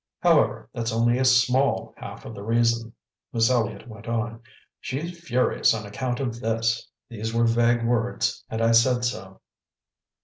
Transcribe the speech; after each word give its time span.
"However, 0.21 0.67
that's 0.73 0.91
only 0.91 1.19
a 1.19 1.23
SMALL 1.25 1.93
half 1.95 2.25
of 2.25 2.33
the 2.33 2.41
reason," 2.41 2.91
Miss 3.31 3.51
Elliott 3.51 3.87
went 3.87 4.07
on. 4.07 4.41
"She's 4.79 5.19
furious 5.19 5.75
on 5.75 5.85
account 5.85 6.19
of 6.19 6.39
this." 6.39 6.89
These 7.07 7.35
were 7.35 7.45
vague 7.45 7.85
words, 7.85 8.43
and 8.49 8.63
I 8.63 8.71
said 8.71 9.05
so. 9.05 9.41